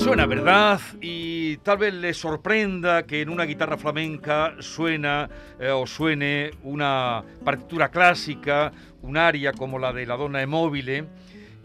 Suena, 0.00 0.24
¿verdad? 0.24 0.80
Y 1.02 1.58
tal 1.58 1.76
vez 1.76 1.92
le 1.92 2.14
sorprenda 2.14 3.02
que 3.02 3.20
en 3.20 3.28
una 3.28 3.44
guitarra 3.44 3.76
flamenca 3.76 4.54
suena 4.60 5.28
eh, 5.58 5.68
o 5.68 5.86
suene 5.86 6.52
una 6.62 7.22
partitura 7.44 7.90
clásica, 7.90 8.72
un 9.02 9.18
aria 9.18 9.52
como 9.52 9.78
la 9.78 9.92
de 9.92 10.06
la 10.06 10.16
Donna 10.16 10.46
Mobile. 10.46 11.04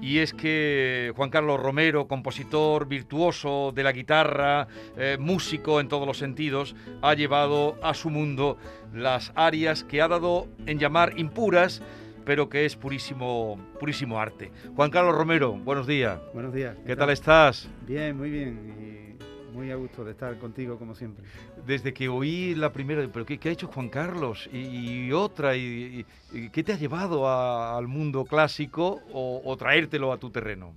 Y 0.01 0.17
es 0.17 0.33
que 0.33 1.13
Juan 1.15 1.29
Carlos 1.29 1.61
Romero, 1.61 2.09
compositor 2.09 2.89
virtuoso 2.89 3.71
de 3.73 3.83
la 3.83 3.93
guitarra, 3.93 4.67
eh, 4.97 5.15
músico 5.17 5.79
en 5.79 5.87
todos 5.87 6.05
los 6.05 6.17
sentidos, 6.17 6.75
ha 7.01 7.13
llevado 7.13 7.77
a 7.81 7.93
su 7.93 8.09
mundo 8.09 8.57
las 8.93 9.31
arias 9.35 9.85
que 9.85 10.01
ha 10.01 10.09
dado 10.09 10.49
en 10.65 10.77
llamar 10.77 11.13
impuras, 11.17 11.81
pero 12.25 12.49
que 12.49 12.65
es 12.65 12.75
purísimo, 12.75 13.57
purísimo 13.79 14.19
arte. 14.19 14.51
Juan 14.75 14.89
Carlos 14.89 15.15
Romero, 15.15 15.53
buenos 15.53 15.87
días. 15.87 16.19
Buenos 16.33 16.53
días. 16.53 16.75
¿Qué, 16.85 16.95
tal 16.95 17.11
estás? 17.11 17.69
Bien, 17.87 18.17
muy 18.17 18.29
bien. 18.29 18.75
Y 18.79 19.53
muy 19.55 19.71
a 19.71 19.75
gusto 19.75 20.03
de 20.03 20.11
estar 20.11 20.37
contigo 20.37 20.77
como 20.77 20.95
siempre. 20.95 21.23
Desde 21.65 21.93
que 21.93 22.09
oí 22.09 22.55
la 22.55 22.73
primera, 22.73 23.07
pero 23.11 23.25
¿qué, 23.25 23.37
qué 23.37 23.49
ha 23.49 23.51
hecho 23.51 23.67
Juan 23.67 23.89
Carlos? 23.89 24.49
Y, 24.51 25.05
y 25.05 25.11
otra, 25.13 25.55
y, 25.55 26.05
y, 26.33 26.49
¿qué 26.49 26.63
te 26.63 26.73
ha 26.73 26.77
llevado 26.77 27.27
a, 27.27 27.77
al 27.77 27.87
mundo 27.87 28.25
clásico 28.25 29.01
o, 29.13 29.41
o, 29.45 29.57
traértelo 29.57 30.11
a 30.11 30.17
tu 30.17 30.29
terreno? 30.29 30.73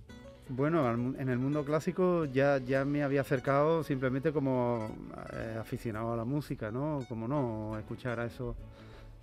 Bueno, 0.51 0.91
en 0.91 1.29
el 1.29 1.39
mundo 1.39 1.62
clásico 1.65 2.25
ya, 2.25 2.59
ya 2.59 2.85
me 2.87 3.03
había 3.03 3.21
acercado 3.21 3.83
simplemente 3.83 4.33
como 4.33 4.97
eh, 5.35 5.57
aficionado 5.61 6.15
a 6.15 6.17
la 6.17 6.25
música, 6.25 6.71
¿no? 6.71 7.05
Como 7.07 7.29
no, 7.29 7.77
escuchar 7.79 8.19
a 8.19 8.27
esos, 8.27 8.57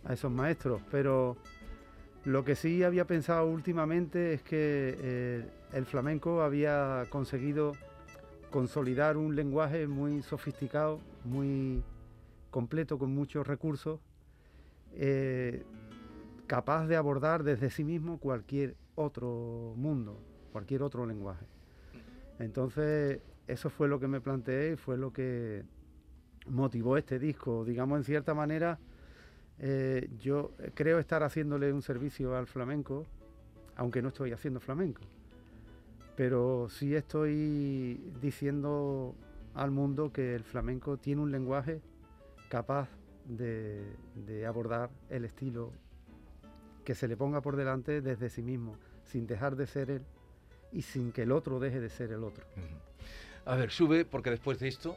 a 0.03 0.13
esos 0.13 0.31
maestros, 0.31 0.81
pero 0.91 1.35
lo 2.25 2.43
que 2.43 2.55
sí 2.55 2.83
había 2.83 3.05
pensado 3.05 3.47
últimamente 3.47 4.33
es 4.33 4.41
que 4.41 4.95
eh, 4.99 5.45
el 5.73 5.85
flamenco 5.85 6.41
había 6.41 7.05
conseguido 7.09 7.73
consolidar 8.49 9.15
un 9.15 9.35
lenguaje 9.35 9.87
muy 9.87 10.23
sofisticado, 10.23 10.99
muy 11.23 11.83
completo, 12.49 12.97
con 12.97 13.13
muchos 13.13 13.45
recursos, 13.45 13.99
eh, 14.93 15.63
capaz 16.47 16.87
de 16.87 16.95
abordar 16.95 17.43
desde 17.43 17.69
sí 17.69 17.83
mismo 17.83 18.17
cualquier 18.17 18.75
otro 18.95 19.73
mundo, 19.75 20.19
cualquier 20.51 20.81
otro 20.81 21.05
lenguaje. 21.05 21.45
Entonces, 22.39 23.19
eso 23.47 23.69
fue 23.69 23.87
lo 23.87 23.99
que 23.99 24.07
me 24.07 24.19
planteé 24.19 24.73
y 24.73 24.75
fue 24.77 24.97
lo 24.97 25.13
que 25.13 25.63
motivó 26.47 26.97
este 26.97 27.19
disco. 27.19 27.63
Digamos, 27.65 27.99
en 27.99 28.03
cierta 28.03 28.33
manera, 28.33 28.79
eh, 29.59 30.09
yo 30.19 30.51
creo 30.73 30.99
estar 30.99 31.23
haciéndole 31.23 31.71
un 31.71 31.81
servicio 31.81 32.35
al 32.35 32.47
flamenco, 32.47 33.05
aunque 33.75 34.01
no 34.01 34.09
estoy 34.09 34.31
haciendo 34.31 34.59
flamenco. 34.59 35.01
Pero 36.15 36.67
sí 36.69 36.95
estoy 36.95 38.13
diciendo 38.21 39.15
al 39.53 39.71
mundo 39.71 40.11
que 40.11 40.35
el 40.35 40.43
flamenco 40.43 40.97
tiene 40.97 41.21
un 41.21 41.31
lenguaje 41.31 41.81
capaz 42.49 42.89
de, 43.25 43.83
de 44.25 44.45
abordar 44.45 44.89
el 45.09 45.25
estilo 45.25 45.71
que 46.83 46.95
se 46.95 47.07
le 47.07 47.17
ponga 47.17 47.41
por 47.41 47.55
delante 47.55 48.01
desde 48.01 48.29
sí 48.29 48.41
mismo, 48.41 48.77
sin 49.03 49.27
dejar 49.27 49.55
de 49.55 49.67
ser 49.67 49.89
él 49.89 50.01
y 50.71 50.83
sin 50.83 51.11
que 51.11 51.23
el 51.23 51.31
otro 51.31 51.59
deje 51.59 51.79
de 51.79 51.89
ser 51.89 52.11
el 52.11 52.23
otro. 52.23 52.45
A 53.45 53.55
ver, 53.55 53.71
sube 53.71 54.05
porque 54.05 54.29
después 54.29 54.59
de 54.59 54.67
esto... 54.67 54.95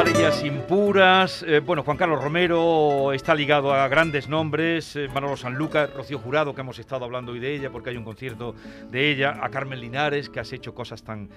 Arias 0.00 0.42
impuras. 0.44 1.44
Eh, 1.46 1.60
bueno, 1.60 1.82
Juan 1.82 1.98
Carlos 1.98 2.24
Romero 2.24 3.12
está 3.12 3.34
ligado 3.34 3.74
a 3.74 3.86
grandes 3.86 4.30
nombres. 4.30 4.96
Eh, 4.96 5.08
Manolo 5.12 5.36
Sanlúcar, 5.36 5.92
Rocío 5.94 6.18
Jurado, 6.18 6.54
que 6.54 6.62
hemos 6.62 6.78
estado 6.78 7.04
hablando 7.04 7.32
hoy 7.32 7.38
de 7.38 7.54
ella 7.54 7.68
porque 7.70 7.90
hay 7.90 7.98
un 7.98 8.04
concierto 8.04 8.54
de 8.90 9.10
ella. 9.10 9.38
A 9.42 9.50
Carmen 9.50 9.78
Linares, 9.78 10.30
que 10.30 10.40
has 10.40 10.50
hecho 10.54 10.74
cosas 10.74 11.02
tan, 11.02 11.28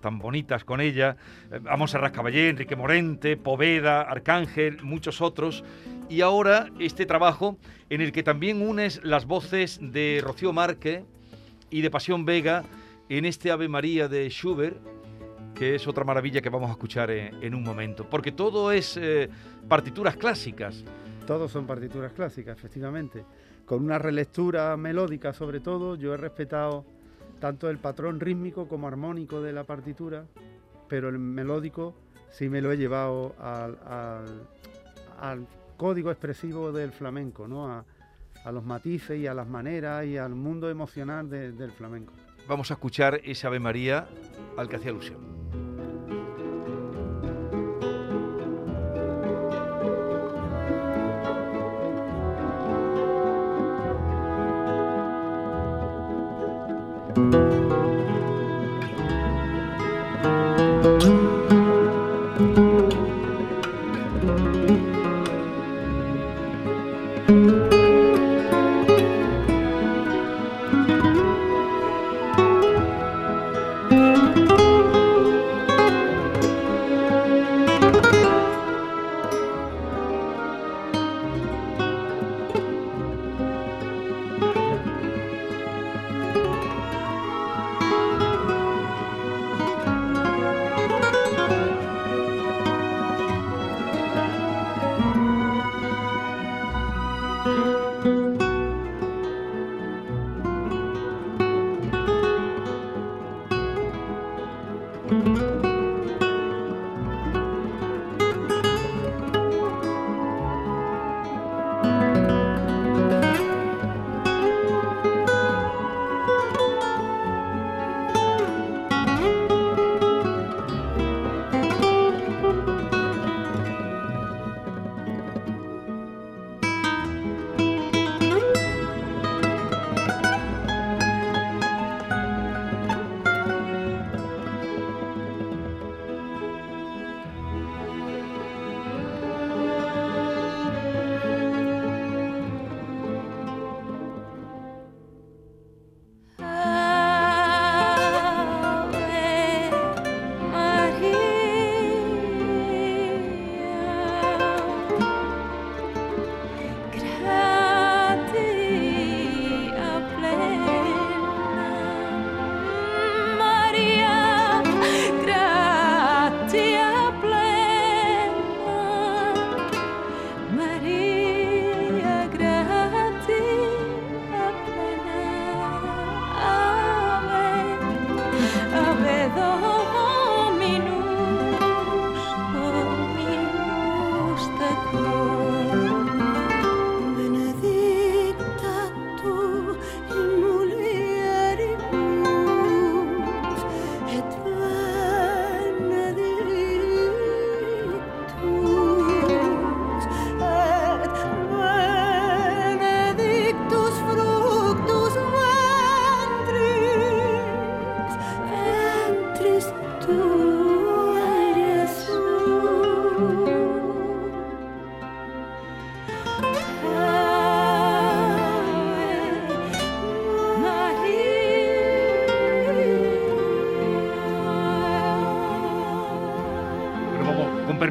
tan 0.00 0.20
bonitas 0.20 0.62
con 0.62 0.80
ella. 0.80 1.16
Eh, 1.50 1.58
a 1.66 1.76
Monserrat 1.76 2.14
Caballé, 2.14 2.50
Enrique 2.50 2.76
Morente, 2.76 3.36
Poveda, 3.36 4.02
Arcángel, 4.02 4.80
muchos 4.84 5.20
otros. 5.20 5.64
Y 6.08 6.20
ahora 6.20 6.68
este 6.78 7.06
trabajo 7.06 7.58
en 7.90 8.02
el 8.02 8.12
que 8.12 8.22
también 8.22 8.62
unes 8.62 9.00
las 9.02 9.26
voces 9.26 9.80
de 9.82 10.20
Rocío 10.22 10.52
Marque 10.52 11.04
y 11.70 11.80
de 11.80 11.90
Pasión 11.90 12.24
Vega 12.24 12.62
en 13.08 13.24
este 13.24 13.50
Ave 13.50 13.66
María 13.66 14.06
de 14.06 14.28
Schubert 14.30 14.76
que 15.62 15.76
es 15.76 15.86
otra 15.86 16.02
maravilla 16.02 16.40
que 16.40 16.48
vamos 16.48 16.70
a 16.70 16.72
escuchar 16.72 17.12
en, 17.12 17.40
en 17.40 17.54
un 17.54 17.62
momento, 17.62 18.04
porque 18.10 18.32
todo 18.32 18.72
es 18.72 18.96
eh, 18.96 19.30
partituras 19.68 20.16
clásicas. 20.16 20.82
Todos 21.24 21.52
son 21.52 21.68
partituras 21.68 22.10
clásicas, 22.10 22.58
efectivamente. 22.58 23.24
Con 23.64 23.84
una 23.84 23.96
relectura 23.96 24.76
melódica 24.76 25.32
sobre 25.32 25.60
todo, 25.60 25.94
yo 25.94 26.14
he 26.14 26.16
respetado 26.16 26.84
tanto 27.38 27.70
el 27.70 27.78
patrón 27.78 28.18
rítmico 28.18 28.66
como 28.66 28.88
armónico 28.88 29.40
de 29.40 29.52
la 29.52 29.62
partitura, 29.62 30.24
pero 30.88 31.08
el 31.08 31.20
melódico 31.20 31.94
sí 32.32 32.48
me 32.48 32.60
lo 32.60 32.72
he 32.72 32.76
llevado 32.76 33.36
al, 33.38 33.78
al, 33.86 34.48
al 35.20 35.46
código 35.76 36.10
expresivo 36.10 36.72
del 36.72 36.90
flamenco, 36.90 37.46
¿no? 37.46 37.68
A, 37.68 37.84
a, 38.44 38.50
los 38.50 38.64
matices 38.64 39.16
y 39.16 39.28
a 39.28 39.34
las 39.34 39.46
maneras 39.46 40.06
y 40.06 40.16
al 40.16 40.34
mundo 40.34 40.68
emocional 40.68 41.30
de, 41.30 41.52
del 41.52 41.70
flamenco. 41.70 42.12
Vamos 42.48 42.72
a 42.72 42.74
escuchar 42.74 43.20
ese 43.22 43.46
Ave 43.46 43.60
María 43.60 44.08
al 44.56 44.68
que 44.68 44.74
hacía 44.74 44.90
alusión. 44.90 45.31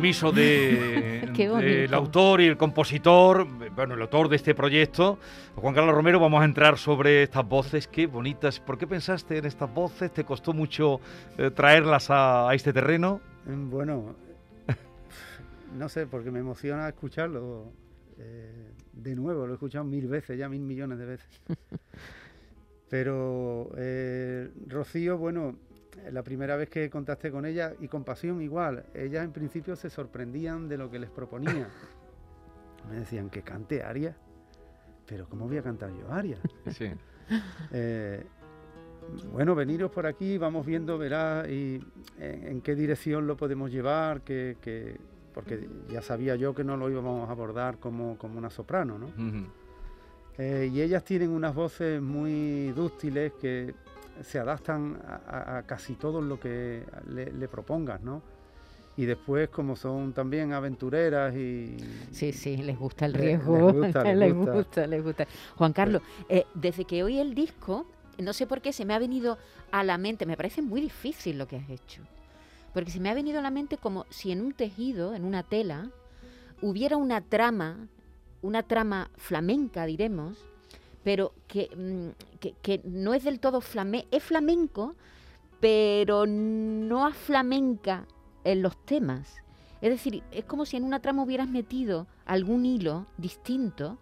Permiso 0.01 0.31
de, 0.31 1.88
autor 1.94 2.42
y 2.42 2.48
el 2.48 2.57
compositor, 2.57 3.48
bueno, 3.75 3.94
el 3.94 4.01
autor 4.01 4.30
de 4.30 4.36
este 4.36 4.56
proyecto, 4.56 5.19
Juan 5.56 5.75
Carlos 5.75 5.94
Romero, 5.94 6.19
vamos 6.19 6.42
a 6.42 6.45
entrar 6.45 6.80
sobre 6.80 7.21
estas 7.21 7.48
voces, 7.48 7.88
qué 7.88 8.07
bonitas. 8.07 8.59
¿Por 8.59 8.80
qué 8.80 8.88
pensaste 8.88 9.38
en 9.38 9.45
estas 9.45 9.71
voces? 9.71 10.12
¿Te 10.12 10.24
costó 10.24 10.53
mucho 10.53 11.00
eh, 11.38 11.51
traerlas 11.51 12.09
a, 12.09 12.50
a 12.50 12.56
este 12.56 12.74
terreno? 12.74 13.21
Mm, 13.45 13.69
Bueno, 13.69 14.15
no 15.77 15.88
sé, 15.88 16.07
porque 16.07 16.31
me 16.31 16.39
emociona 16.39 16.89
escucharlo 16.89 17.71
eh, 18.18 18.71
de 18.94 19.15
nuevo, 19.15 19.45
lo 19.45 19.53
he 19.53 19.53
escuchado 19.53 19.86
mil 19.86 20.07
veces, 20.07 20.36
ya 20.36 20.50
mil 20.50 20.62
millones 20.62 20.98
de 20.98 21.06
veces. 21.06 21.42
Pero 22.89 23.69
eh, 23.77 24.50
Rocío, 24.65 25.19
bueno, 25.19 25.57
la 26.12 26.24
primera 26.24 26.56
vez 26.56 26.70
que 26.70 26.90
contacté 26.90 27.32
con 27.32 27.46
ella 27.46 27.74
y 27.80 27.88
con 27.88 28.04
Pasión 28.04 28.42
igual, 28.42 28.86
ellas 28.94 29.24
en 29.26 29.32
principio 29.32 29.76
se 29.76 29.90
sorprendían 29.90 30.68
de 30.68 30.78
lo 30.78 30.90
que 30.90 31.00
les 31.00 31.10
proponía. 31.10 31.68
Me 32.90 32.96
decían 32.96 33.30
que 33.30 33.42
cante 33.44 33.84
Aria, 33.84 34.16
pero 35.06 35.28
¿cómo 35.30 35.48
voy 35.48 35.58
a 35.58 35.64
cantar 35.64 35.92
yo 35.92 36.12
Aria? 36.12 36.38
Sí. 36.72 36.90
Eh, 37.72 38.24
bueno, 39.32 39.56
veniros 39.56 39.90
por 39.92 40.06
aquí, 40.06 40.38
vamos 40.38 40.66
viendo, 40.66 40.98
verás, 40.98 41.48
y 41.48 41.80
en, 42.20 42.48
en 42.48 42.62
qué 42.62 42.76
dirección 42.76 43.26
lo 43.26 43.36
podemos 43.38 43.72
llevar, 43.72 44.22
que, 44.22 44.58
que- 44.62 44.98
porque 45.34 45.68
ya 45.90 46.02
sabía 46.02 46.36
yo 46.36 46.54
que 46.54 46.64
no 46.66 46.76
lo 46.76 46.90
íbamos 46.90 47.28
a 47.30 47.32
abordar 47.32 47.78
como, 47.80 48.18
como 48.18 48.38
una 48.38 48.50
soprano, 48.50 48.98
¿no? 49.00 49.08
Eh, 50.38 50.70
y 50.74 50.82
ellas 50.82 51.04
tienen 51.06 51.30
unas 51.30 51.56
voces 51.56 52.02
muy 52.02 52.72
dúctiles 52.74 53.32
que 53.40 53.74
se 54.22 54.40
adaptan 54.40 55.00
a, 55.06 55.63
casi 55.66 55.96
todo 55.96 56.22
lo 56.22 56.40
que 56.40 56.84
le, 57.08 57.31
le 57.31 57.48
propongas, 57.48 58.02
¿no? 58.02 58.22
Y 58.98 59.06
después, 59.06 59.50
como 59.50 59.75
son 59.75 60.13
también 60.13 60.54
aventureras 60.54 61.34
y... 61.36 61.78
Sí, 62.12 62.34
sí, 62.34 62.58
les 62.58 62.78
gusta 62.78 63.06
el 63.06 63.13
riesgo. 63.13 63.72
les 63.72 63.74
gusta, 63.74 64.04
les 64.04 64.18
les 64.18 64.34
gusta. 64.34 64.54
gusta, 64.54 64.88
les 64.88 65.04
gusta. 65.04 65.28
Juan 65.56 65.74
Carlos, 65.74 66.02
eh, 66.28 66.46
desde 66.54 66.86
que 66.86 67.04
oí 67.04 67.19
el 67.19 67.34
disco, 67.34 67.86
no 68.18 68.34
sé 68.34 68.46
por 68.48 68.62
qué 68.62 68.74
se 68.74 68.86
me 68.86 68.94
ha 68.94 69.00
venido 69.00 69.38
a 69.72 69.84
la 69.84 69.98
mente, 69.98 70.25
me 70.25 70.36
parece 70.36 70.62
muy 70.62 70.81
difícil 70.81 71.38
lo 71.38 71.48
que 71.48 71.56
has 71.58 71.69
hecho, 71.69 72.02
porque 72.74 72.92
se 72.92 73.00
me 73.00 73.10
ha 73.10 73.13
venido 73.13 73.40
a 73.40 73.42
la 73.42 73.50
mente 73.50 73.78
como 73.78 74.06
si 74.10 74.31
en 74.31 74.42
un 74.42 74.54
tejido, 74.54 75.16
en 75.16 75.24
una 75.24 75.44
tela, 75.44 75.90
hubiera 76.62 76.98
una 76.98 77.22
trama, 77.22 77.88
una 78.42 78.63
trama 78.63 79.10
flamenca, 79.16 79.86
diremos, 79.86 80.38
pero 81.04 81.34
que, 81.48 81.69
mm, 81.75 82.31
que, 82.42 82.82
no 82.84 83.14
es 83.14 83.24
del 83.24 83.40
todo 83.40 83.62
flamenco, 83.62 84.08
es 84.12 84.24
flamenco, 84.24 84.96
pero 85.60 86.26
no 86.26 87.06
a 87.06 87.14
flamenca 87.14 88.06
en 88.44 88.62
los 88.62 88.76
temas. 88.86 89.42
Es 89.82 89.90
decir, 89.92 90.24
es 90.32 90.46
como 90.46 90.66
si 90.66 90.78
en 90.78 90.84
una 90.84 91.00
trama 91.02 91.24
hubieras 91.24 91.48
metido 91.48 92.08
algún 92.26 92.66
hilo 92.66 93.06
distinto, 93.18 93.98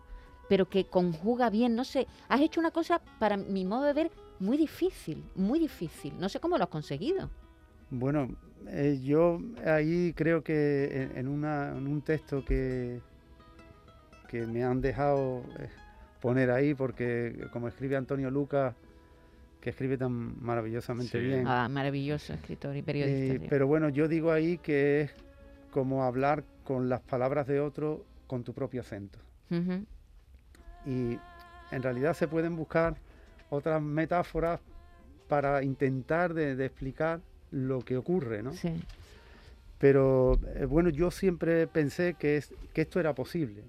pero 0.50 0.69
que 0.69 0.86
conjuga 0.86 1.50
bien. 1.50 1.75
No 1.75 1.83
sé, 1.83 2.07
has 2.27 2.41
hecho 2.41 2.59
una 2.59 2.71
cosa, 2.71 3.01
para 3.19 3.38
mi 3.38 3.66
modo 3.66 3.83
de 3.83 3.94
ver, 3.94 4.11
muy 4.40 4.57
difícil, 4.57 5.23
muy 5.35 5.59
difícil. 5.59 6.13
No 6.19 6.28
sé 6.30 6.40
cómo 6.40 6.57
lo 6.57 6.63
has 6.63 6.69
conseguido. 6.69 7.30
Bueno, 7.92 8.30
eh, 8.68 8.99
yo 9.04 9.40
ahí 9.66 10.13
creo 10.16 10.44
que 10.44 11.09
en, 11.16 11.28
una- 11.28 11.73
un 11.75 12.02
texto 12.02 12.44
que, 12.45 13.02
que 14.30 14.45
me 14.45 14.63
han 14.63 14.81
dejado 14.81 15.44
eh, 15.59 15.69
poner 16.21 16.52
ahí, 16.52 16.73
porque 16.73 17.47
como 17.52 17.68
escribe 17.68 17.95
Antonio 17.95 18.30
Lucas, 18.30 18.76
que 19.61 19.71
escribe 19.71 19.97
tan 19.97 20.42
maravillosamente 20.44 21.19
Sí. 21.19 21.26
bien, 21.26 21.45
Ah, 21.47 21.68
maravilloso 21.69 22.33
escritor 22.33 22.76
y 22.76 22.81
periodista. 22.81 23.33
eh, 23.45 23.47
pero 23.49 23.68
bueno, 23.68 23.90
yo 23.90 24.07
digo 24.07 24.31
ahí 24.31 24.57
que 24.57 25.02
es 25.02 25.11
como 25.71 26.04
hablar 26.04 26.44
con 26.64 26.88
las 26.90 27.02
palabras 27.02 27.45
de 27.47 27.59
otro 27.59 28.04
con 28.28 28.44
tu 28.44 28.54
propio 28.54 28.81
acento. 28.81 29.19
Y 30.85 31.18
en 31.71 31.83
realidad 31.83 32.14
se 32.14 32.28
pueden 32.28 32.56
buscar 32.56 32.95
otras 33.49 33.81
metáforas 33.81 34.59
para 35.28 35.64
intentar 35.64 36.33
de, 36.33 36.56
de 36.56 36.66
explicar 36.66 37.19
lo 37.52 37.81
que 37.81 37.97
ocurre, 37.97 38.42
¿no? 38.44 38.54
Sí. 38.54 38.73
Pero 39.78 40.40
eh, 40.56 40.66
bueno, 40.66 40.90
yo 40.90 41.09
siempre 41.11 41.68
pensé 41.68 42.14
que, 42.16 42.38
es, 42.38 42.54
que 42.73 42.81
esto 42.81 42.99
era 42.99 43.14
posible, 43.14 43.64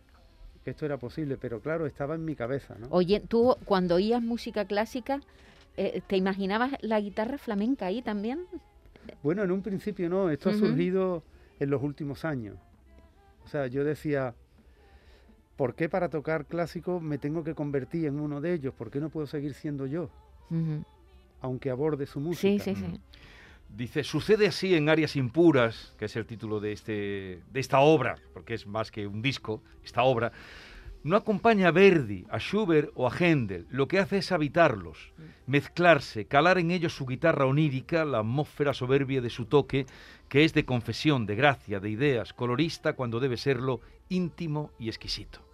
que 0.64 0.70
esto 0.70 0.84
era 0.84 0.98
posible, 0.98 1.36
pero 1.36 1.60
claro, 1.60 1.86
estaba 1.86 2.14
en 2.14 2.24
mi 2.24 2.34
cabeza, 2.34 2.76
¿no? 2.78 2.88
Oye, 2.90 3.20
tú 3.20 3.56
cuando 3.64 3.94
oías 3.96 4.22
música 4.22 4.64
clásica, 4.64 5.20
eh, 5.76 6.02
¿te 6.06 6.16
imaginabas 6.16 6.72
la 6.82 7.00
guitarra 7.00 7.38
flamenca 7.38 7.86
ahí 7.86 8.02
también? 8.02 8.40
Bueno, 9.22 9.42
en 9.42 9.50
un 9.50 9.62
principio 9.62 10.08
no, 10.10 10.30
esto 10.30 10.50
ha 10.50 10.54
surgido 10.54 11.22
en 11.58 11.70
los 11.70 11.82
últimos 11.82 12.24
años. 12.24 12.56
O 13.44 13.48
sea, 13.48 13.66
yo 13.66 13.84
decía, 13.84 14.34
¿por 15.56 15.74
qué 15.74 15.88
para 15.88 16.08
tocar 16.08 16.46
clásico 16.46 17.00
me 17.00 17.18
tengo 17.18 17.42
que 17.42 17.54
convertir 17.54 18.06
en 18.06 18.20
uno 18.20 18.40
de 18.40 18.52
ellos? 18.54 18.74
¿Por 18.74 18.90
qué 18.90 19.00
no 19.00 19.08
puedo 19.08 19.26
seguir 19.26 19.54
siendo 19.54 19.86
yo, 19.86 20.10
aunque 21.40 21.70
aborde 21.70 22.06
su 22.06 22.20
música? 22.20 22.62
Sí, 22.62 22.74
sí, 22.74 22.80
sí. 22.80 23.00
Dice, 23.74 24.04
sucede 24.04 24.46
así 24.48 24.74
en 24.74 24.88
Áreas 24.88 25.16
Impuras, 25.16 25.94
que 25.98 26.06
es 26.06 26.16
el 26.16 26.26
título 26.26 26.60
de, 26.60 26.72
este, 26.72 27.40
de 27.50 27.60
esta 27.60 27.80
obra, 27.80 28.16
porque 28.34 28.54
es 28.54 28.66
más 28.66 28.90
que 28.90 29.06
un 29.06 29.22
disco, 29.22 29.62
esta 29.82 30.02
obra, 30.02 30.32
no 31.02 31.16
acompaña 31.16 31.68
a 31.68 31.70
Verdi, 31.70 32.26
a 32.28 32.38
Schubert 32.38 32.90
o 32.94 33.08
a 33.08 33.10
Händel, 33.10 33.66
lo 33.70 33.88
que 33.88 33.98
hace 33.98 34.18
es 34.18 34.32
habitarlos, 34.32 35.12
mezclarse, 35.46 36.26
calar 36.26 36.58
en 36.58 36.70
ellos 36.70 36.94
su 36.94 37.06
guitarra 37.06 37.46
onírica, 37.46 38.04
la 38.04 38.18
atmósfera 38.18 38.74
soberbia 38.74 39.22
de 39.22 39.30
su 39.30 39.46
toque, 39.46 39.86
que 40.28 40.44
es 40.44 40.52
de 40.52 40.66
confesión, 40.66 41.24
de 41.24 41.36
gracia, 41.36 41.80
de 41.80 41.88
ideas, 41.88 42.34
colorista 42.34 42.92
cuando 42.92 43.18
debe 43.18 43.38
serlo, 43.38 43.80
íntimo 44.10 44.72
y 44.78 44.88
exquisito. 44.88 45.49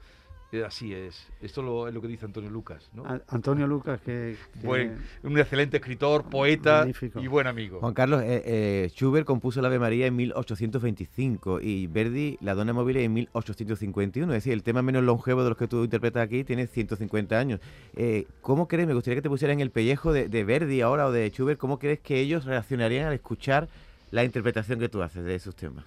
Eh, 0.52 0.62
Así 0.64 0.94
es, 0.94 1.26
esto 1.42 1.60
lo- 1.60 1.88
es 1.88 1.92
lo 1.92 2.00
que 2.00 2.06
dice 2.06 2.24
Antonio 2.24 2.48
Lucas, 2.48 2.88
¿no? 2.94 3.04
Antonio 3.28 3.66
Lucas, 3.66 4.00
que, 4.00 4.36
que- 4.60 4.66
Buen- 4.66 4.96
un 5.24 5.36
excelente 5.38 5.78
escritor, 5.78 6.24
poeta 6.30 6.78
Magnífico. 6.78 7.20
y 7.20 7.26
buen 7.26 7.48
amigo. 7.48 7.80
Juan 7.80 7.94
Carlos, 7.94 8.22
eh, 8.22 8.42
eh, 8.46 8.88
Schubert 8.94 9.26
compuso 9.26 9.60
la 9.60 9.66
Ave 9.68 9.80
María 9.80 10.06
en 10.06 10.14
1825 10.16 11.60
y 11.60 11.88
Verdi 11.88 12.38
la 12.40 12.54
Donna 12.54 12.72
Mobile 12.72 13.02
en 13.04 13.12
1851. 13.12 14.32
Es 14.32 14.36
decir, 14.38 14.52
el 14.52 14.62
tema 14.62 14.82
menos 14.82 15.02
longevo 15.02 15.42
de 15.42 15.48
los 15.50 15.58
que 15.58 15.66
tú 15.66 15.82
interpretas 15.84 16.22
aquí 16.22 16.44
tiene 16.44 16.66
150 16.68 17.38
años. 17.38 17.60
Eh, 17.96 18.26
¿Cómo 18.40 18.68
crees, 18.68 18.86
me 18.86 18.94
gustaría 18.94 19.16
que 19.16 19.22
te 19.22 19.28
pusieran 19.28 19.56
en 19.56 19.60
el 19.62 19.70
pellejo 19.70 20.12
de, 20.12 20.28
de 20.28 20.44
Verdi 20.44 20.80
ahora 20.80 21.06
o 21.06 21.12
de 21.12 21.28
Schubert, 21.30 21.58
cómo 21.58 21.78
crees 21.78 22.00
que 22.00 22.20
ellos 22.20 22.44
reaccionarían 22.44 23.08
al 23.08 23.14
escuchar 23.14 23.68
la 24.12 24.22
interpretación 24.24 24.78
que 24.78 24.88
tú 24.88 25.02
haces 25.02 25.24
de 25.24 25.34
esos 25.34 25.56
temas? 25.56 25.84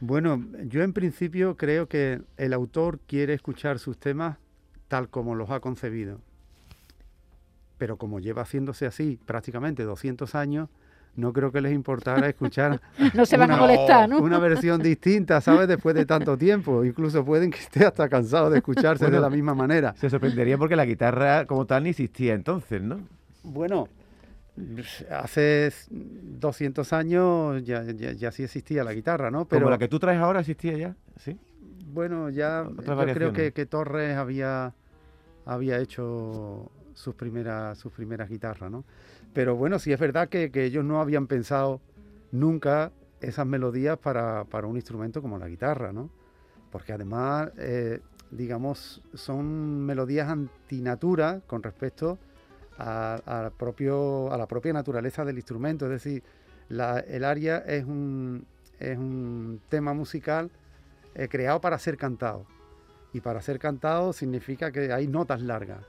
Bueno, 0.00 0.44
yo 0.66 0.82
en 0.82 0.92
principio 0.92 1.56
creo 1.56 1.88
que 1.88 2.20
el 2.36 2.52
autor 2.52 2.98
quiere 3.06 3.32
escuchar 3.34 3.78
sus 3.78 3.96
temas 3.98 4.36
tal 4.88 5.08
como 5.08 5.34
los 5.34 5.50
ha 5.50 5.60
concebido. 5.60 6.20
Pero 7.78 7.96
como 7.96 8.20
lleva 8.20 8.42
haciéndose 8.42 8.86
así 8.86 9.18
prácticamente 9.26 9.82
200 9.82 10.34
años, 10.34 10.68
no 11.14 11.32
creo 11.32 11.50
que 11.50 11.60
les 11.62 11.72
importara 11.72 12.28
escuchar 12.28 12.80
No 13.14 13.24
se 13.24 13.36
van 13.38 13.50
a 13.50 13.54
Una- 13.54 13.62
molestar, 13.62 14.08
¿no? 14.08 14.18
una 14.18 14.38
versión 14.38 14.82
distinta, 14.82 15.40
¿sabes? 15.40 15.66
Después 15.66 15.94
de 15.94 16.04
tanto 16.04 16.36
tiempo. 16.36 16.84
Incluso 16.84 17.24
pueden 17.24 17.50
que 17.50 17.58
esté 17.58 17.84
hasta 17.86 18.08
cansado 18.08 18.50
de 18.50 18.58
escucharse 18.58 19.10
de 19.10 19.18
la 19.20 19.30
misma 19.30 19.54
manera. 19.54 19.94
Se 19.98 20.10
sorprendería 20.10 20.58
porque 20.58 20.76
la 20.76 20.84
guitarra 20.84 21.46
como 21.46 21.64
tal 21.66 21.84
ni 21.84 21.90
existía 21.90 22.34
entonces, 22.34 22.82
¿no? 22.82 23.00
Bueno, 23.42 23.88
hace 25.10 25.72
200 25.90 26.92
años 26.92 27.64
ya, 27.64 27.84
ya, 27.84 28.12
ya 28.12 28.32
sí 28.32 28.44
existía 28.44 28.84
la 28.84 28.94
guitarra, 28.94 29.30
¿no? 29.30 29.46
Como 29.46 29.70
la 29.70 29.78
que 29.78 29.88
tú 29.88 29.98
traes 29.98 30.20
ahora 30.20 30.40
existía 30.40 30.76
ya, 30.76 30.96
¿sí? 31.18 31.38
Bueno, 31.86 32.30
ya 32.30 32.66
yo 32.84 33.12
creo 33.14 33.32
que, 33.32 33.52
que 33.52 33.66
Torres 33.66 34.16
había, 34.16 34.74
había 35.44 35.78
hecho 35.78 36.70
sus 36.94 37.14
primeras, 37.14 37.78
sus 37.78 37.92
primeras 37.92 38.28
guitarras, 38.28 38.70
¿no? 38.70 38.84
Pero 39.32 39.56
bueno, 39.56 39.78
sí 39.78 39.92
es 39.92 40.00
verdad 40.00 40.28
que, 40.28 40.50
que 40.50 40.64
ellos 40.64 40.84
no 40.84 41.00
habían 41.00 41.26
pensado 41.26 41.80
nunca 42.32 42.92
esas 43.20 43.46
melodías 43.46 43.98
para, 43.98 44.44
para 44.44 44.66
un 44.66 44.76
instrumento 44.76 45.22
como 45.22 45.38
la 45.38 45.48
guitarra, 45.48 45.92
¿no? 45.92 46.10
Porque 46.70 46.92
además, 46.92 47.50
eh, 47.58 48.00
digamos, 48.30 49.02
son 49.14 49.84
melodías 49.84 50.28
antinatura 50.28 51.40
con 51.46 51.62
respecto 51.62 52.12
a, 52.12 52.16
a 52.78 53.50
propio, 53.56 54.32
a 54.32 54.36
la 54.38 54.46
propia 54.46 54.72
naturaleza 54.72 55.24
del 55.24 55.36
instrumento. 55.36 55.86
Es 55.86 55.90
decir, 56.02 56.22
la- 56.68 57.00
el 57.00 57.24
aria 57.24 57.58
es 57.58 57.84
un, 57.84 58.44
es 58.78 58.98
un 58.98 59.60
tema 59.68 59.94
musical 59.94 60.50
eh, 61.14 61.28
creado 61.28 61.60
para 61.60 61.78
ser 61.78 61.96
cantado. 61.96 62.44
Y 63.12 63.20
para 63.20 63.40
ser 63.40 63.58
cantado 63.58 64.12
significa 64.12 64.70
que 64.72 64.92
hay 64.92 65.06
notas 65.06 65.40
largas. 65.40 65.80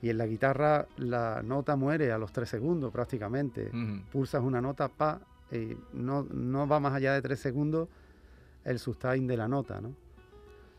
Y 0.00 0.08
en 0.10 0.18
la 0.18 0.26
guitarra 0.26 0.86
la 0.96 1.42
nota 1.44 1.76
muere 1.76 2.10
a 2.12 2.18
los 2.18 2.32
tres 2.32 2.48
segundos 2.48 2.90
prácticamente. 2.92 3.70
Pulsas 4.10 4.42
una 4.42 4.60
nota, 4.60 4.88
pa, 4.88 5.20
y 5.50 5.76
no, 5.92 6.22
no 6.32 6.66
va 6.66 6.80
más 6.80 6.94
allá 6.94 7.12
de 7.12 7.20
tres 7.22 7.38
segundos 7.40 7.88
el 8.64 8.78
sustain 8.78 9.26
de 9.26 9.36
la 9.36 9.48
nota, 9.48 9.80
¿no? 9.80 9.92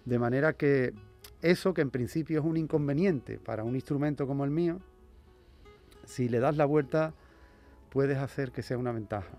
De 0.05 0.17
manera 0.17 0.53
que 0.53 0.93
eso 1.41 1.73
que 1.73 1.81
en 1.81 1.89
principio 1.91 2.39
es 2.39 2.45
un 2.45 2.57
inconveniente 2.57 3.37
para 3.37 3.63
un 3.63 3.75
instrumento 3.75 4.25
como 4.25 4.43
el 4.45 4.51
mío, 4.51 4.79
si 6.05 6.29
le 6.29 6.39
das 6.39 6.55
la 6.57 6.65
vuelta 6.65 7.13
puedes 7.89 8.17
hacer 8.17 8.51
que 8.51 8.61
sea 8.63 8.77
una 8.77 8.91
ventaja. 8.91 9.29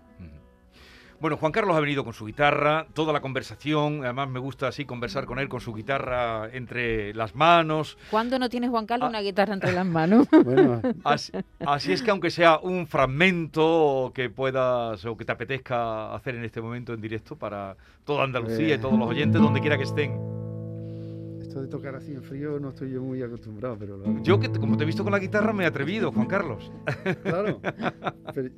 Bueno, 1.17 1.37
Juan 1.37 1.53
Carlos 1.53 1.75
ha 1.77 1.79
venido 1.79 2.03
con 2.03 2.11
su 2.13 2.25
guitarra, 2.25 2.87
toda 2.93 3.13
la 3.13 3.21
conversación, 3.21 4.03
además 4.03 4.27
me 4.29 4.37
gusta 4.39 4.67
así 4.67 4.83
conversar 4.83 5.25
con 5.25 5.39
él 5.39 5.47
con 5.47 5.61
su 5.61 5.73
guitarra 5.73 6.49
entre 6.51 7.13
las 7.13 7.35
manos. 7.35 7.97
¿Cuándo 8.11 8.37
no 8.37 8.49
tienes 8.49 8.69
Juan 8.69 8.85
Carlos 8.85 9.07
Ah. 9.07 9.09
una 9.11 9.21
guitarra 9.21 9.53
entre 9.53 9.71
las 9.71 9.85
manos? 9.85 10.27
Bueno, 10.43 10.81
Así, 11.05 11.31
así 11.65 11.93
es 11.93 12.01
que 12.03 12.11
aunque 12.11 12.29
sea 12.29 12.59
un 12.59 12.85
fragmento 12.85 14.11
que 14.13 14.29
puedas 14.29 15.05
o 15.05 15.15
que 15.15 15.23
te 15.23 15.31
apetezca 15.31 16.13
hacer 16.13 16.35
en 16.35 16.43
este 16.43 16.59
momento 16.61 16.93
en 16.93 16.99
directo 16.99 17.37
para 17.37 17.77
toda 18.03 18.25
Andalucía 18.25 18.67
y 18.67 18.71
Eh. 18.73 18.77
todos 18.77 18.99
los 18.99 19.07
oyentes, 19.09 19.41
donde 19.41 19.61
quiera 19.61 19.77
que 19.77 19.83
estén. 19.83 20.34
Esto 21.55 21.61
de 21.61 21.67
tocar 21.69 21.95
así 21.95 22.11
en 22.13 22.21
frío 22.21 22.59
no 22.59 22.69
estoy 22.69 22.91
yo 22.91 23.01
muy 23.01 23.21
acostumbrado, 23.23 23.77
pero 23.79 23.95
lo 23.95 24.05
hago. 24.05 24.21
Yo, 24.23 24.37
que 24.41 24.49
te- 24.49 24.59
como 24.59 24.75
te 24.75 24.83
he 24.83 24.85
visto 24.85 25.03
con 25.03 25.13
la 25.13 25.19
guitarra, 25.19 25.53
me 25.53 25.63
he 25.63 25.67
atrevido, 25.67 26.11
Juan 26.11 26.27
Carlos. 26.27 26.69
Claro. 27.23 27.61
Pero 28.33 28.49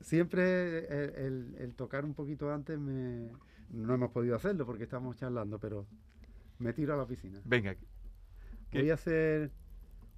siempre 0.00 0.86
el, 0.86 1.14
el- 1.16 1.54
el 1.58 1.74
tocar 1.74 2.06
un 2.06 2.14
poquito 2.14 2.50
antes 2.50 2.78
me... 2.78 3.28
No 3.70 3.92
hemos 3.94 4.10
podido 4.10 4.36
hacerlo 4.36 4.64
porque 4.64 4.84
estamos 4.84 5.16
charlando, 5.16 5.58
pero 5.58 5.86
me 6.58 6.72
tiro 6.72 6.94
a 6.94 6.96
la 6.96 7.06
piscina. 7.06 7.40
Venga. 7.44 7.74
¿Qué? 8.70 8.78
Voy 8.80 8.90
a 8.90 8.94
hacer 8.94 9.50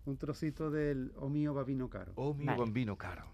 un 0.04 0.16
trocito 0.16 0.70
del 0.70 1.10
O 1.16 1.28
mío 1.28 1.54
babino 1.54 1.88
caro. 1.90 2.12
Oh, 2.14 2.34
mi 2.34 2.44
Vale. 2.46 2.60
bambino 2.60 2.96
caro. 2.96 3.24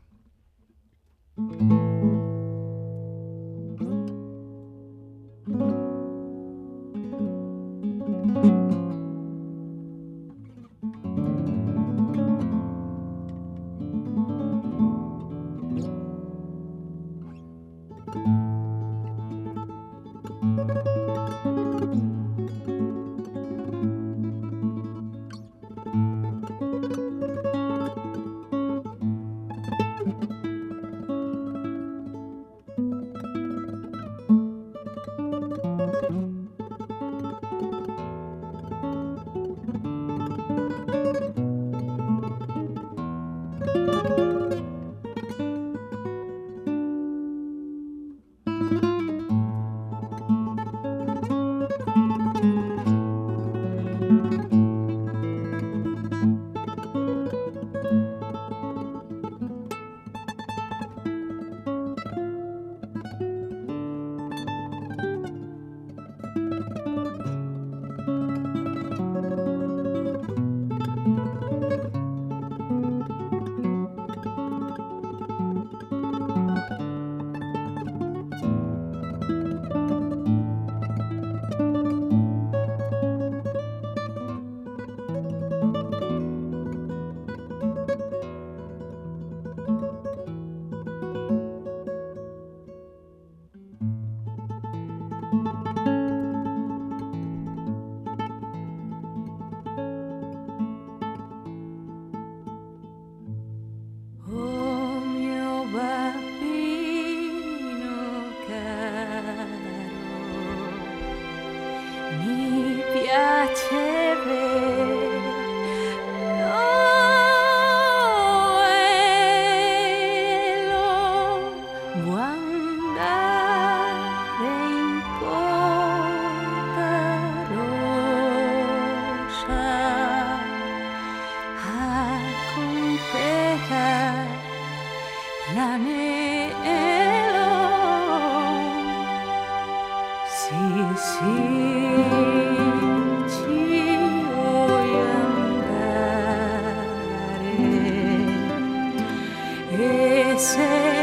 Esse 149.77 150.94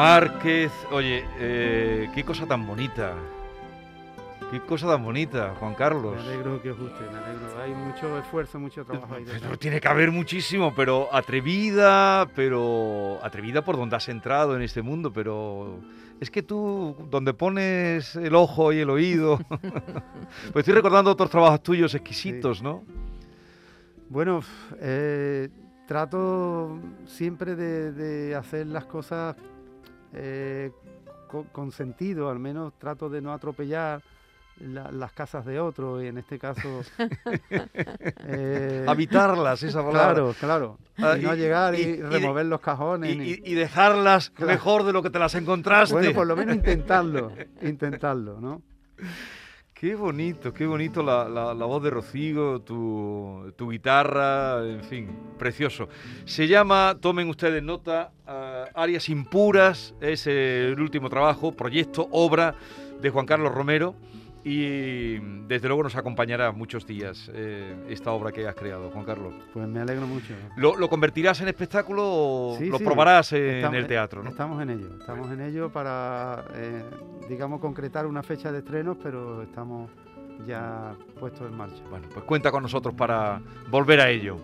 Márquez, 0.00 0.72
oye, 0.92 1.26
eh, 1.38 2.08
qué 2.14 2.24
cosa 2.24 2.46
tan 2.46 2.66
bonita. 2.66 3.12
Qué 4.50 4.58
cosa 4.60 4.86
tan 4.86 5.04
bonita, 5.04 5.54
Juan 5.60 5.74
Carlos. 5.74 6.14
Me 6.16 6.22
alegro 6.22 6.62
que 6.62 6.70
os 6.70 6.78
guste, 6.78 7.00
me 7.02 7.18
alegro. 7.18 7.60
Hay 7.62 7.74
mucho 7.74 8.18
esfuerzo, 8.18 8.58
mucho 8.58 8.82
trabajo 8.82 9.16
ahí 9.16 9.26
Pero 9.26 9.58
tiene 9.58 9.78
que 9.78 9.88
haber 9.88 10.10
muchísimo, 10.10 10.72
pero 10.74 11.14
atrevida, 11.14 12.26
pero 12.34 13.18
atrevida 13.22 13.62
por 13.62 13.76
donde 13.76 13.94
has 13.94 14.08
entrado 14.08 14.56
en 14.56 14.62
este 14.62 14.80
mundo, 14.80 15.12
pero 15.12 15.78
es 16.18 16.30
que 16.30 16.42
tú, 16.42 16.96
donde 17.10 17.34
pones 17.34 18.16
el 18.16 18.34
ojo 18.34 18.72
y 18.72 18.78
el 18.78 18.88
oído, 18.88 19.38
pues 19.50 20.62
estoy 20.62 20.72
recordando 20.72 21.10
otros 21.10 21.28
trabajos 21.28 21.62
tuyos 21.62 21.94
exquisitos, 21.94 22.62
¿no? 22.62 22.84
Bueno, 24.08 24.40
eh, 24.80 25.50
trato 25.86 26.78
siempre 27.04 27.54
de, 27.54 27.92
de 27.92 28.34
hacer 28.34 28.66
las 28.66 28.86
cosas 28.86 29.36
eh, 30.14 30.70
co- 31.28 31.46
con, 31.52 31.72
sentido, 31.72 32.30
al 32.30 32.38
menos 32.38 32.72
trato 32.78 33.08
de 33.08 33.20
no 33.20 33.32
atropellar 33.32 34.02
la- 34.60 34.90
las 34.90 35.12
casas 35.12 35.44
de 35.46 35.58
otro 35.60 36.02
y 36.02 36.08
en 36.08 36.18
este 36.18 36.38
caso... 36.38 36.82
eh, 38.26 38.84
Habitarlas, 38.86 39.62
esa 39.62 39.78
palabra. 39.84 40.12
Claro, 40.14 40.34
claro. 40.38 40.78
Ah, 40.98 41.16
y 41.18 41.22
no 41.22 41.34
llegar 41.34 41.74
y, 41.74 41.78
y- 41.78 41.82
y 41.82 41.96
de- 41.96 42.08
remover 42.08 42.46
los 42.46 42.60
cajones. 42.60 43.16
Y, 43.16 43.54
dejarlas 43.54 44.30
Claro. 44.30 44.52
mejor 44.52 44.84
de 44.84 44.92
lo 44.92 45.02
que 45.02 45.10
te 45.10 45.18
las 45.18 45.34
encontraste. 45.34 45.94
Bueno, 45.94 46.12
por 46.12 46.26
lo 46.26 46.36
menos 46.36 46.56
intentarlo, 46.56 47.32
intentarlo, 47.62 48.40
¿no? 48.40 48.62
Qué 49.80 49.94
bonito, 49.94 50.52
qué 50.52 50.66
bonito 50.66 51.02
la, 51.02 51.26
la- 51.26 51.54
voz 51.54 51.82
de 51.82 51.88
Rocío, 51.88 52.60
tu, 52.60 53.50
tu 53.56 53.70
guitarra, 53.70 54.62
en 54.62 54.84
fin, 54.84 55.08
precioso. 55.38 55.88
Se 56.26 56.46
llama, 56.46 56.98
tomen 57.00 57.30
ustedes 57.30 57.62
nota, 57.62 58.12
ah, 58.26 58.66
Arias 58.74 59.08
Impuras, 59.08 59.94
es 60.02 60.26
el 60.26 60.78
último 60.78 61.08
trabajo, 61.08 61.52
proyecto, 61.52 62.08
obra 62.10 62.54
de 63.00 63.08
Juan 63.08 63.24
Carlos 63.24 63.54
Romero 63.54 63.94
y 64.44 65.18
desde 65.46 65.68
luego 65.68 65.82
nos 65.82 65.96
acompañará 65.96 66.50
muchos 66.52 66.86
días 66.86 67.30
eh, 67.34 67.74
esta 67.88 68.10
obra 68.12 68.32
que 68.32 68.46
has 68.48 68.54
creado, 68.54 68.90
Juan 68.90 69.04
Carlos. 69.04 69.34
Pues 69.52 69.68
me 69.68 69.80
alegro 69.80 70.06
mucho. 70.06 70.34
¿Lo, 70.56 70.76
lo 70.76 70.88
convertirás 70.88 71.40
en 71.42 71.48
espectáculo 71.48 72.02
o 72.06 72.56
Sí, 72.58 72.66
lo 72.68 72.78
sí, 72.78 72.84
probarás 72.84 73.32
en 73.32 73.44
Estamos- 73.56 73.76
el 73.78 73.86
teatro? 73.86 74.22
¿no? 74.22 74.30
Estamos 74.30 74.62
en 74.62 74.70
ello, 74.70 74.88
estamos 74.98 75.30
en 75.30 75.40
ello 75.42 75.70
para, 75.70 76.44
eh, 76.54 76.82
digamos, 77.28 77.60
concretar 77.60 78.06
una 78.06 78.22
fecha 78.22 78.50
de 78.50 78.58
estrenos, 78.60 78.96
pero 79.02 79.42
estamos 79.42 79.90
ya 80.46 80.94
puestos 81.18 81.50
en 81.50 81.56
marcha. 81.56 81.82
Bueno, 81.90 82.08
pues 82.12 82.24
cuenta 82.24 82.50
con 82.50 82.62
nosotros 82.62 82.94
para 82.94 83.42
volver 83.70 84.00
a 84.00 84.08
ello. 84.08 84.38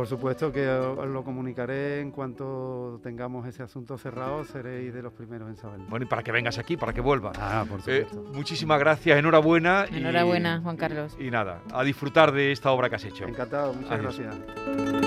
Por 0.00 0.06
supuesto 0.06 0.50
que 0.50 0.66
os 0.66 1.06
lo 1.10 1.22
comunicaré 1.22 2.00
en 2.00 2.10
cuanto 2.10 2.98
tengamos 3.02 3.46
ese 3.46 3.62
asunto 3.62 3.98
cerrado, 3.98 4.42
seréis 4.46 4.94
de 4.94 5.02
los 5.02 5.12
primeros 5.12 5.50
en 5.50 5.56
saberlo. 5.58 5.84
Bueno, 5.90 6.06
y 6.06 6.08
para 6.08 6.22
que 6.22 6.32
vengas 6.32 6.56
aquí, 6.56 6.78
para 6.78 6.94
que 6.94 7.02
vuelvas. 7.02 7.36
Ah, 7.38 7.66
por 7.68 7.80
Eh, 7.80 8.06
supuesto. 8.06 8.32
muchísimas 8.34 8.78
gracias, 8.80 9.18
enhorabuena. 9.18 9.84
y- 9.92 9.98
Enhorabuena, 9.98 10.62
Juan 10.62 10.78
Carlos. 10.78 11.14
Y 11.20 11.30
nada, 11.30 11.60
a 11.70 11.84
disfrutar 11.84 12.32
de 12.32 12.50
esta 12.50 12.70
obra 12.70 12.88
que 12.88 12.96
has 12.96 13.04
hecho. 13.04 13.24
Encantado, 13.26 13.74
muchas 13.74 13.90
Adiós. 13.90 14.18
gracias. 14.18 14.99